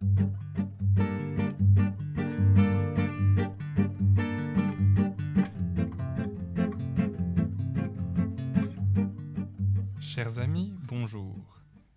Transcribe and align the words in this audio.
Chers 0.00 0.12
amis, 10.38 10.72
bonjour, 10.86 11.34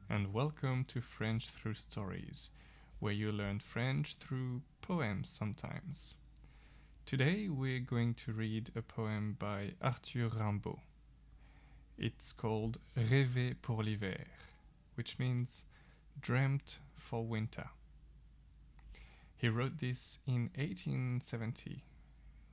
and 0.09 0.33
welcome 0.33 0.83
to 0.89 0.99
French 0.99 1.49
Through 1.49 1.75
Stories, 1.75 2.49
where 2.99 3.13
you 3.13 3.31
learn 3.31 3.61
French 3.61 4.15
through 4.15 4.63
poems 4.81 5.29
sometimes. 5.29 6.15
Today 7.05 7.47
we're 7.47 7.79
going 7.79 8.15
to 8.15 8.33
read 8.33 8.71
a 8.75 8.81
poem 8.81 9.37
by 9.39 9.75
Arthur 9.81 10.27
Rimbaud. 10.27 10.79
It's 11.97 12.33
called 12.33 12.79
Rêver 12.97 13.55
pour 13.61 13.81
l'hiver, 13.81 14.25
which 14.95 15.17
means 15.19 15.63
dreamt 16.19 16.79
for 16.97 17.25
winter. 17.25 17.69
He 19.43 19.49
wrote 19.49 19.77
this 19.77 20.19
in 20.25 20.49
1870, 20.55 21.83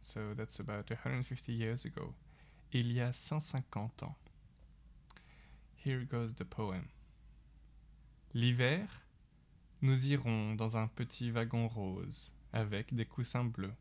so 0.01 0.35
that's 0.37 0.59
about 0.59 0.91
150 0.91 1.53
years 1.53 1.85
ago. 1.85 2.15
Il 2.73 2.91
y 2.91 2.99
a 2.99 3.13
150 3.13 4.03
ans. 4.03 4.17
Here 5.77 6.05
goes 6.05 6.35
the 6.35 6.45
poem. 6.45 6.89
L'hiver, 8.35 8.89
nous 9.83 10.09
irons 10.09 10.57
dans 10.57 10.77
un 10.77 10.89
petit 10.89 11.31
wagon 11.31 11.69
rose 11.69 12.33
avec 12.53 12.93
des 12.93 13.07
coussins 13.07 13.45
bleus. 13.45 13.77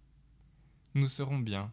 Nous 0.94 1.08
serons 1.08 1.39
bien. 1.39 1.72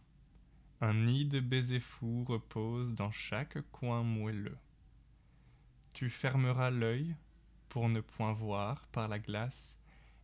Un 0.81 0.95
nid 0.95 1.27
de 1.27 1.41
baisers 1.41 1.83
fous 1.83 2.25
repose 2.25 2.95
dans 2.95 3.11
chaque 3.11 3.61
coin 3.73 4.03
moelleux. 4.03 4.57
Tu 5.93 6.09
fermeras 6.09 6.71
l'œil 6.71 7.15
pour 7.69 7.91
ne 7.91 8.01
point 8.01 8.33
voir 8.33 8.87
par 8.87 9.07
la 9.09 9.19
glace 9.19 9.77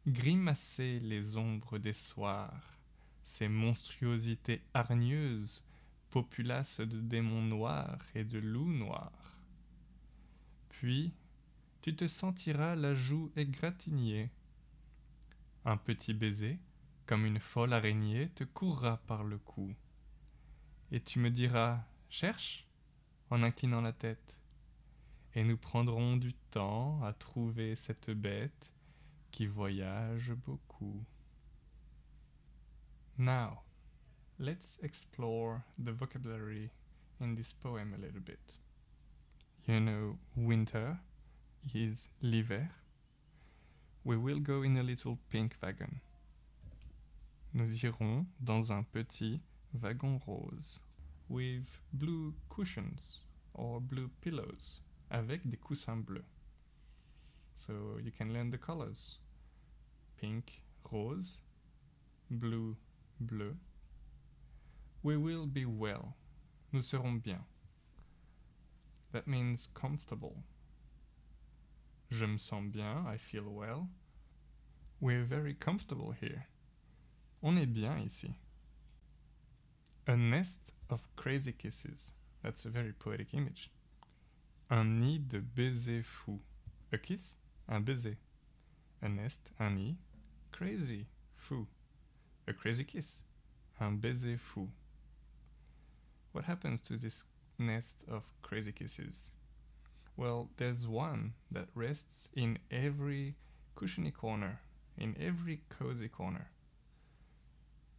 grimacer 0.06 0.98
les 1.00 1.36
ombres 1.36 1.78
des 1.78 1.92
soirs, 1.92 2.78
ces 3.22 3.48
monstruosités 3.48 4.62
hargneuses, 4.74 5.62
populaces 6.10 6.80
de 6.80 7.00
démons 7.00 7.42
noirs 7.42 8.04
et 8.14 8.24
de 8.24 8.38
loups 8.38 8.72
noirs. 8.72 9.38
Puis, 10.68 11.12
tu 11.82 11.94
te 11.94 12.06
sentiras 12.06 12.74
la 12.74 12.94
joue 12.94 13.30
égratignée. 13.36 14.30
Un 15.64 15.76
petit 15.76 16.14
baiser, 16.14 16.58
comme 17.06 17.24
une 17.24 17.38
folle 17.38 17.72
araignée, 17.72 18.28
te 18.30 18.44
courra 18.44 18.98
par 19.06 19.22
le 19.22 19.38
cou. 19.38 19.72
Et 20.90 21.00
tu 21.00 21.20
me 21.20 21.30
diras 21.30 21.84
Cherche 22.10 22.66
en 23.30 23.42
inclinant 23.42 23.80
la 23.80 23.92
tête. 23.92 24.36
Et 25.34 25.44
nous 25.44 25.56
prendrons 25.56 26.16
du 26.16 26.34
temps 26.50 27.02
à 27.04 27.12
trouver 27.12 27.76
cette 27.76 28.10
bête 28.10 28.71
qui 29.32 29.46
voyage 29.46 30.32
beaucoup. 30.46 31.04
Now, 33.18 33.62
let's 34.38 34.78
explore 34.82 35.64
the 35.78 35.92
vocabulary 35.92 36.70
in 37.20 37.34
this 37.34 37.52
poem 37.52 37.94
a 37.94 37.98
little 37.98 38.20
bit. 38.20 38.58
You 39.66 39.80
know, 39.80 40.18
winter 40.36 40.98
is 41.74 42.08
l'hiver. 42.20 42.70
We 44.04 44.16
will 44.16 44.40
go 44.40 44.62
in 44.62 44.76
a 44.76 44.82
little 44.82 45.18
pink 45.30 45.56
wagon. 45.62 46.00
Nous 47.54 47.84
irons 47.84 48.26
dans 48.42 48.70
un 48.70 48.84
petit 48.92 49.40
wagon 49.72 50.20
rose 50.26 50.80
with 51.28 51.80
blue 51.92 52.34
cushions 52.50 53.20
or 53.54 53.80
blue 53.80 54.10
pillows 54.20 54.80
avec 55.10 55.48
des 55.48 55.58
coussins 55.58 56.04
bleus. 56.04 56.24
So 57.56 57.98
you 58.02 58.10
can 58.10 58.32
learn 58.32 58.50
the 58.50 58.58
colors. 58.58 59.18
Pink, 60.22 60.62
rose, 60.92 61.38
blue, 62.30 62.76
bleu. 63.18 63.56
We 65.02 65.16
will 65.16 65.46
be 65.46 65.64
well. 65.64 66.14
Nous 66.72 66.86
serons 66.86 67.20
bien. 67.20 67.40
That 69.10 69.26
means 69.26 69.68
comfortable. 69.74 70.36
Je 72.08 72.24
me 72.24 72.38
sens 72.38 72.70
bien, 72.70 73.04
I 73.04 73.16
feel 73.16 73.48
well. 73.48 73.88
We're 75.00 75.24
very 75.24 75.54
comfortable 75.54 76.12
here. 76.12 76.46
On 77.42 77.58
est 77.58 77.74
bien 77.74 77.98
ici. 78.06 78.36
A 80.06 80.16
nest 80.16 80.72
of 80.88 81.00
crazy 81.16 81.50
kisses. 81.50 82.12
That's 82.44 82.64
a 82.64 82.68
very 82.68 82.92
poetic 82.92 83.34
image. 83.34 83.70
Un 84.70 85.00
nid 85.00 85.28
de 85.30 85.40
baisers 85.40 86.04
fous. 86.06 86.38
A 86.92 86.98
kiss, 86.98 87.34
un 87.68 87.82
baiser. 87.82 88.18
A 89.02 89.08
nest, 89.08 89.50
un 89.58 89.74
nid. 89.74 89.96
Crazy, 90.52 91.06
fou. 91.34 91.66
A 92.46 92.52
crazy 92.52 92.84
kiss, 92.84 93.22
un 93.80 93.98
baiser 93.98 94.38
fou. 94.38 94.68
What 96.32 96.44
happens 96.44 96.80
to 96.82 96.96
this 96.96 97.24
nest 97.58 98.04
of 98.08 98.22
crazy 98.42 98.72
kisses? 98.72 99.30
Well, 100.16 100.50
there's 100.58 100.86
one 100.86 101.32
that 101.50 101.68
rests 101.74 102.28
in 102.34 102.58
every 102.70 103.34
cushiony 103.74 104.10
corner, 104.10 104.60
in 104.98 105.16
every 105.18 105.62
cozy 105.68 106.08
corner. 106.08 106.50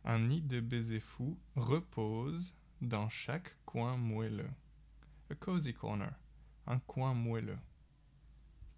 Un 0.06 0.30
nid 0.30 0.48
de 0.48 0.62
baisers 0.62 1.02
fous 1.02 1.36
repose 1.56 2.54
dans 2.82 3.10
chaque 3.12 3.54
coin 3.66 3.98
moelleux. 3.98 4.54
A 5.30 5.36
cozy 5.36 5.74
corner, 5.74 6.16
un 6.68 6.82
coin 6.88 7.14
moelleux. 7.14 7.60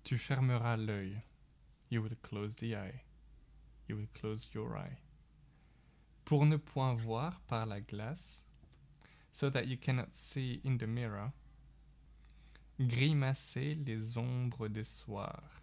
Tu 0.03 0.17
fermeras 0.17 0.77
l'œil. 0.77 1.21
You 1.89 2.01
will 2.01 2.17
close 2.21 2.55
the 2.55 2.75
eye. 2.75 3.04
You 3.87 3.97
will 3.97 4.07
close 4.13 4.47
your 4.53 4.77
eye. 4.77 4.97
Pour 6.25 6.45
ne 6.45 6.57
point 6.57 6.95
voir 6.95 7.39
par 7.47 7.65
la 7.67 7.79
glace, 7.79 8.41
so 9.31 9.49
that 9.49 9.67
you 9.67 9.77
cannot 9.77 10.13
see 10.13 10.61
in 10.63 10.77
the 10.77 10.87
mirror. 10.87 11.33
Grimacer 12.79 13.75
les 13.85 14.17
ombres 14.17 14.69
des 14.69 14.83
soirs. 14.83 15.61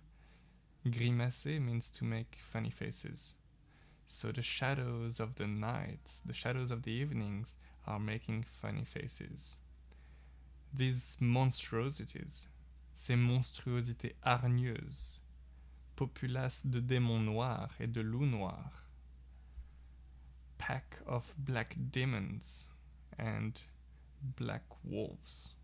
Grimacer 0.87 1.61
means 1.61 1.91
to 1.91 2.05
make 2.05 2.37
funny 2.39 2.71
faces. 2.71 3.35
So 4.07 4.31
the 4.31 4.43
shadows 4.43 5.21
of 5.21 5.37
the 5.37 5.47
nights, 5.47 6.23
the 6.25 6.33
shadows 6.33 6.71
of 6.71 6.83
the 6.83 6.91
evenings, 6.91 7.57
are 7.87 8.01
making 8.01 8.45
funny 8.45 8.85
faces. 8.85 9.57
These 10.75 11.17
monstrosities, 11.21 12.47
ces 12.95 13.17
monstruosités 13.17 14.15
hargneuses, 14.25 15.19
populaces 16.03 16.67
de 16.67 16.81
démons 16.81 17.21
noirs 17.21 17.71
et 17.79 17.87
de 17.87 18.01
loups 18.01 18.27
noirs, 18.27 18.89
pack 20.59 21.01
of 21.07 21.33
black 21.39 21.77
demons 21.93 22.67
and 23.21 23.53
black 24.37 24.65
wolves. 24.85 25.55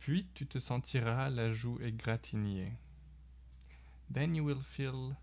Puis 0.00 0.26
tu 0.34 0.44
te 0.46 0.58
sentiras 0.58 1.30
la 1.30 1.52
joue 1.52 1.78
égratignée. 1.80 2.72
Then 4.12 4.34
you 4.34 4.44
will 4.44 4.60
feel 4.60 5.16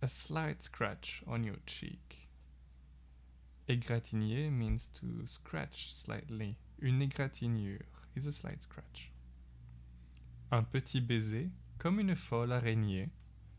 a 0.00 0.06
slight 0.06 0.62
scratch 0.62 1.24
on 1.26 1.42
your 1.42 1.58
cheek. 1.66 2.28
Égratigner 3.68 4.50
means 4.50 4.88
to 5.00 5.26
scratch 5.26 5.92
slightly. 5.92 6.56
Une 6.80 7.02
égratignure 7.02 7.82
is 8.14 8.26
a 8.26 8.32
slight 8.32 8.62
scratch. 8.62 9.10
Un 10.52 10.62
petit 10.64 11.00
baiser, 11.00 11.50
comme 11.82 11.98
une 11.98 12.14
folle 12.14 12.52
araignée, 12.52 13.10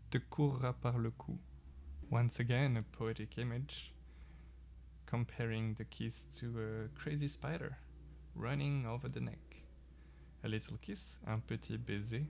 te 0.10 0.18
courra 0.18 0.72
par 0.72 0.98
le 0.98 1.12
cou. 1.12 1.38
Once 2.10 2.40
again, 2.40 2.78
a 2.78 2.82
poetic 2.82 3.38
image 3.38 3.94
comparing 5.06 5.76
the 5.76 5.84
kiss 5.84 6.26
to 6.40 6.58
a 6.58 6.88
crazy 6.98 7.28
spider 7.28 7.76
running 8.34 8.86
over 8.86 9.10
the 9.10 9.20
neck. 9.20 9.66
A 10.42 10.48
little 10.48 10.78
kiss, 10.78 11.20
un 11.28 11.42
petit 11.42 11.78
baiser, 11.78 12.26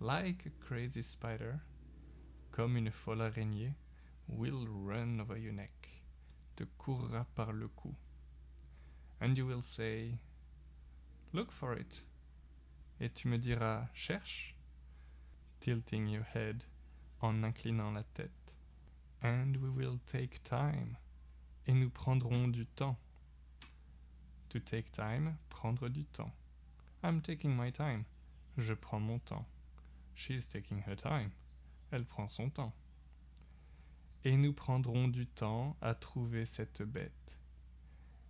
like 0.00 0.44
a 0.44 0.50
crazy 0.60 1.02
spider, 1.02 1.60
comme 2.50 2.76
une 2.76 2.90
folle 2.90 3.22
araignée, 3.22 3.76
will 4.26 4.66
run 4.66 5.20
over 5.20 5.38
your 5.38 5.52
neck, 5.52 6.02
te 6.56 6.64
courra 6.76 7.24
par 7.36 7.52
le 7.52 7.68
cou. 7.68 7.94
And 9.20 9.38
you 9.38 9.46
will 9.46 9.62
say, 9.62 10.18
Look 11.32 11.52
for 11.52 11.74
it. 11.74 12.02
Et 13.00 13.14
tu 13.14 13.28
me 13.28 13.38
diras, 13.38 13.86
cherche, 13.94 14.57
tilting 15.60 16.08
your 16.08 16.24
head, 16.34 16.64
en 17.20 17.42
inclinant 17.42 17.92
la 17.92 18.04
tête. 18.14 18.54
And 19.22 19.56
we 19.56 19.68
will 19.68 19.98
take 20.06 20.42
time. 20.42 20.96
Et 21.66 21.74
nous 21.74 21.90
prendrons 21.90 22.48
du 22.48 22.66
temps. 22.66 22.96
To 24.50 24.58
take 24.60 24.90
time, 24.92 25.36
prendre 25.50 25.88
du 25.88 26.04
temps. 26.04 26.32
I'm 27.02 27.20
taking 27.20 27.54
my 27.54 27.70
time. 27.70 28.04
Je 28.56 28.74
prends 28.74 29.00
mon 29.00 29.18
temps. 29.18 29.46
She's 30.14 30.48
taking 30.48 30.82
her 30.86 30.96
time. 30.96 31.32
Elle 31.90 32.04
prend 32.04 32.28
son 32.28 32.50
temps. 32.50 32.72
Et 34.24 34.36
nous 34.36 34.52
prendrons 34.52 35.08
du 35.08 35.26
temps 35.26 35.76
à 35.80 35.94
trouver 35.94 36.46
cette 36.46 36.82
bête. 36.82 37.38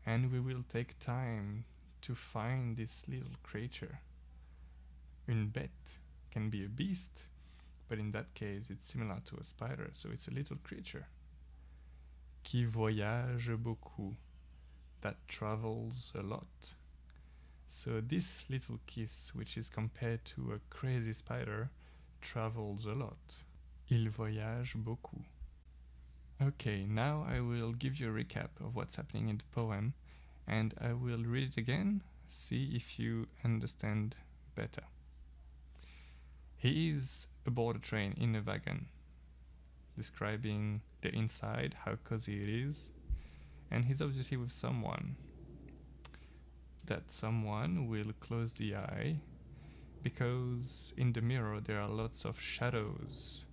And 0.06 0.25
we 0.30 0.40
will 0.40 0.64
take 0.64 0.98
time 0.98 1.64
to 2.02 2.14
find 2.14 2.76
this 2.76 3.06
little 3.06 3.36
creature. 3.42 3.98
Une 5.26 5.46
bête 5.46 6.00
can 6.30 6.50
be 6.50 6.64
a 6.64 6.69
beast, 6.69 7.25
but 7.88 7.98
in 7.98 8.12
that 8.12 8.34
case 8.34 8.70
it's 8.70 8.86
similar 8.86 9.20
to 9.26 9.36
a 9.36 9.44
spider, 9.44 9.88
so 9.92 10.08
it's 10.12 10.28
a 10.28 10.34
little 10.34 10.56
creature. 10.62 11.06
Qui 12.44 12.64
voyage 12.64 13.50
beaucoup, 13.56 14.14
that 15.00 15.16
travels 15.28 16.12
a 16.19 16.22
lot. 16.22 16.72
So 17.69 18.00
this 18.00 18.44
little 18.48 18.78
kiss, 18.86 19.32
which 19.34 19.56
is 19.56 19.69
compared 19.69 20.25
to 20.26 20.52
a 20.52 20.75
crazy 20.75 21.12
spider, 21.12 21.70
travels 22.20 22.86
a 22.86 22.94
lot. 22.94 23.36
Il 23.90 24.08
voyage 24.08 24.75
beaucoup. 24.76 25.25
Okay, 26.40 26.86
now 26.88 27.26
I 27.28 27.40
will 27.40 27.72
give 27.72 27.98
you 27.98 28.08
a 28.08 28.12
recap 28.12 28.50
of 28.60 28.76
what's 28.76 28.96
happening 28.96 29.28
in 29.28 29.38
the 29.38 29.44
poem 29.52 29.94
and 30.46 30.72
I 30.80 30.92
will 30.92 31.25
read 31.25 31.48
it 31.48 31.56
again, 31.56 32.02
see 32.28 32.72
if 32.75 32.98
you 32.98 33.26
understand 33.44 34.14
better. 34.54 34.84
He 36.58 36.90
is 36.90 37.28
aboard 37.46 37.76
a 37.76 37.78
train 37.78 38.14
in 38.20 38.34
a 38.34 38.43
wagon, 38.43 38.87
describing 39.96 40.81
the 41.02 41.14
inside, 41.14 41.76
how 41.84 41.94
cozy 42.02 42.43
it 42.43 42.49
is, 42.49 42.90
and 43.70 43.84
he's 43.84 44.02
obviously 44.02 44.37
with 44.37 44.50
someone. 44.50 45.14
That 46.84 47.12
someone 47.12 47.87
will 47.87 48.12
close 48.19 48.55
the 48.55 48.75
eye 48.75 49.20
because 50.02 50.93
in 50.96 51.12
the 51.12 51.20
mirror 51.20 51.60
there 51.60 51.81
are 51.81 51.88
lots 51.88 52.25
of 52.25 52.40
shadows 52.40 53.44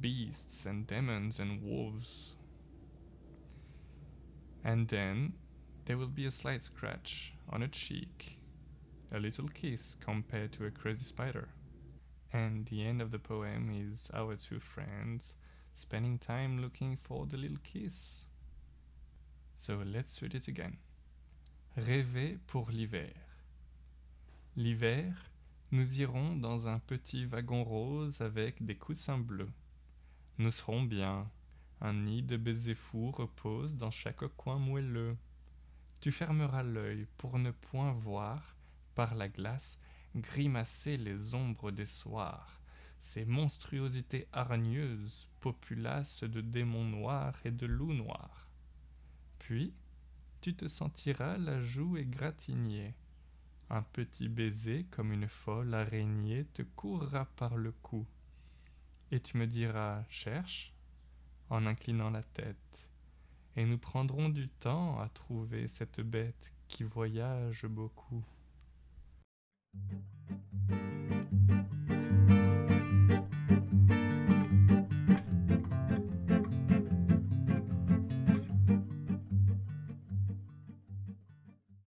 beasts 0.00 0.66
and 0.66 0.88
demons 0.88 1.38
and 1.38 1.62
wolves. 1.62 2.34
And 4.64 4.88
then 4.88 5.34
there 5.84 5.98
will 5.98 6.08
be 6.08 6.26
a 6.26 6.32
slight 6.32 6.64
scratch 6.64 7.34
on 7.48 7.62
a 7.62 7.68
cheek, 7.68 8.38
a 9.12 9.20
little 9.20 9.48
kiss 9.48 9.96
compared 10.00 10.50
to 10.52 10.66
a 10.66 10.70
crazy 10.70 11.04
spider. 11.04 11.48
And 12.34 12.66
the 12.66 12.84
end 12.84 13.00
of 13.00 13.12
the 13.12 13.20
poem 13.20 13.70
is 13.70 14.10
our 14.12 14.34
two 14.34 14.58
friends 14.58 15.34
spending 15.72 16.18
time 16.18 16.60
looking 16.60 16.96
for 16.96 17.26
the 17.26 17.36
little 17.36 17.60
kiss. 17.62 18.24
So 19.54 19.82
let's 19.86 20.20
read 20.20 20.34
it 20.34 20.48
again. 20.48 20.78
Rêver 21.76 22.38
pour 22.48 22.72
l'hiver. 22.72 23.14
L'hiver, 24.56 25.12
nous 25.70 26.00
irons 26.00 26.34
dans 26.34 26.66
un 26.66 26.80
petit 26.80 27.24
wagon 27.24 27.62
rose 27.62 28.20
avec 28.20 28.64
des 28.64 28.76
coussins 28.76 29.18
bleus. 29.18 29.52
Nous 30.38 30.50
serons 30.50 30.82
bien. 30.82 31.30
Un 31.80 31.92
nid 31.92 32.22
de 32.22 32.36
baisers 32.36 32.74
fous 32.74 33.12
repose 33.12 33.76
dans 33.76 33.92
chaque 33.92 34.26
coin 34.36 34.58
moelleux. 34.58 35.16
Tu 36.00 36.10
fermeras 36.10 36.64
l'œil 36.64 37.06
pour 37.16 37.38
ne 37.38 37.52
point 37.52 37.92
voir, 37.92 38.56
par 38.96 39.14
la 39.14 39.28
glace, 39.28 39.78
grimacer 40.14 40.96
les 40.96 41.34
ombres 41.34 41.70
des 41.70 41.86
soirs, 41.86 42.60
ces 43.00 43.24
monstruosités 43.24 44.28
hargneuses, 44.32 45.28
populaces 45.40 46.24
de 46.24 46.40
démons 46.40 46.84
noirs 46.84 47.38
et 47.44 47.50
de 47.50 47.66
loups 47.66 47.94
noirs. 47.94 48.48
Puis, 49.38 49.74
tu 50.40 50.54
te 50.54 50.68
sentiras 50.68 51.38
la 51.38 51.60
joue 51.60 51.96
égratignée. 51.96 52.94
Un 53.70 53.82
petit 53.82 54.28
baiser 54.28 54.86
comme 54.90 55.12
une 55.12 55.28
folle 55.28 55.74
araignée 55.74 56.44
te 56.54 56.62
courra 56.62 57.24
par 57.36 57.56
le 57.56 57.72
cou 57.72 58.06
et 59.14 59.20
tu 59.20 59.36
me 59.36 59.46
diras 59.46 60.02
cherche 60.08 60.72
en 61.48 61.66
inclinant 61.66 62.10
la 62.10 62.22
tête, 62.22 62.88
et 63.54 63.64
nous 63.64 63.78
prendrons 63.78 64.28
du 64.28 64.48
temps 64.48 64.98
à 64.98 65.08
trouver 65.08 65.68
cette 65.68 66.00
bête 66.00 66.52
qui 66.66 66.82
voyage 66.82 67.66
beaucoup. 67.66 68.24